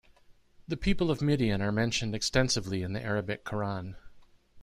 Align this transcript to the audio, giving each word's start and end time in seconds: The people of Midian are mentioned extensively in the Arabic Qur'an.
The 0.67 0.77
people 0.77 1.11
of 1.11 1.21
Midian 1.21 1.61
are 1.61 1.71
mentioned 1.71 2.15
extensively 2.15 2.81
in 2.81 2.93
the 2.93 3.03
Arabic 3.03 3.43
Qur'an. 3.43 3.97